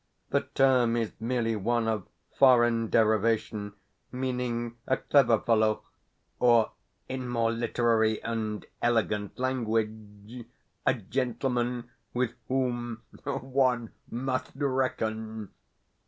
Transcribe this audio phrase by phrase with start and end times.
[0.31, 3.73] The term is merely one of foreign derivation,
[4.11, 5.83] meaning a clever fellow,
[6.39, 6.71] or,
[7.07, 10.47] in more literary and elegant language,
[10.87, 15.49] a gentleman with whom one must reckon.